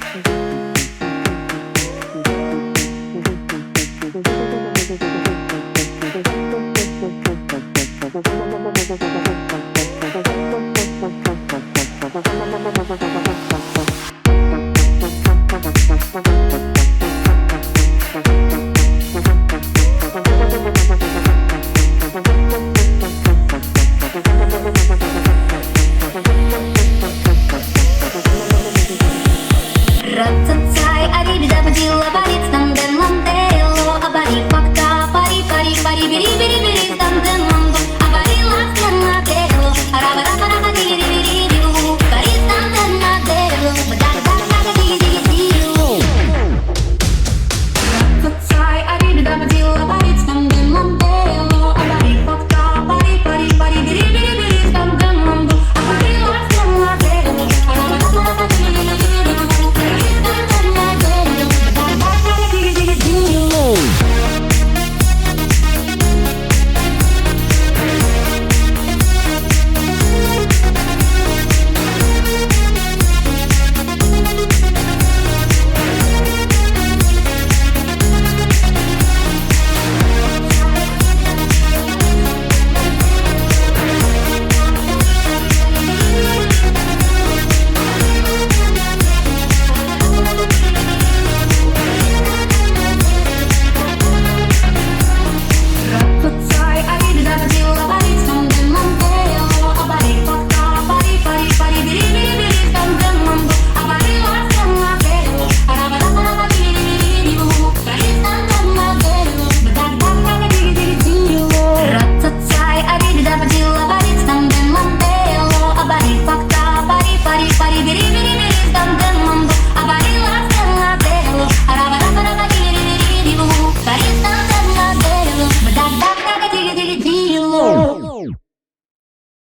[0.00, 0.26] Thank
[9.76, 9.79] you.
[31.32, 32.59] baby's up until our body's done.